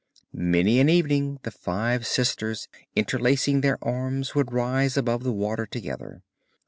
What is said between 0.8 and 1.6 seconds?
evening the